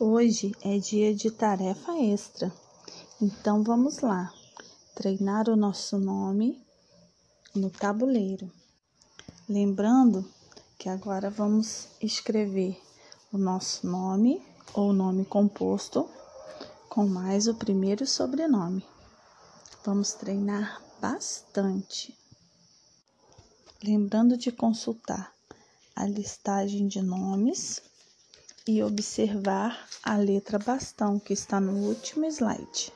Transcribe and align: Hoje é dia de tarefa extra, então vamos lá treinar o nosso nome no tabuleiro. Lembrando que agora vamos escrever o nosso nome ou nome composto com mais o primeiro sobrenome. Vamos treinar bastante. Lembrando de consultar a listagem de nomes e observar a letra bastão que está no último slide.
Hoje 0.00 0.52
é 0.62 0.78
dia 0.78 1.12
de 1.12 1.28
tarefa 1.28 1.90
extra, 1.98 2.54
então 3.20 3.64
vamos 3.64 3.98
lá 3.98 4.32
treinar 4.94 5.48
o 5.48 5.56
nosso 5.56 5.98
nome 5.98 6.64
no 7.52 7.68
tabuleiro. 7.68 8.48
Lembrando 9.48 10.24
que 10.78 10.88
agora 10.88 11.28
vamos 11.28 11.88
escrever 12.00 12.80
o 13.32 13.38
nosso 13.38 13.88
nome 13.88 14.40
ou 14.72 14.92
nome 14.92 15.24
composto 15.24 16.08
com 16.88 17.04
mais 17.04 17.48
o 17.48 17.54
primeiro 17.56 18.06
sobrenome. 18.06 18.86
Vamos 19.84 20.12
treinar 20.12 20.80
bastante. 21.00 22.16
Lembrando 23.82 24.36
de 24.36 24.52
consultar 24.52 25.34
a 25.96 26.06
listagem 26.06 26.86
de 26.86 27.02
nomes 27.02 27.82
e 28.68 28.82
observar 28.82 29.88
a 30.02 30.18
letra 30.18 30.58
bastão 30.58 31.18
que 31.18 31.32
está 31.32 31.58
no 31.58 31.72
último 31.88 32.26
slide. 32.26 32.92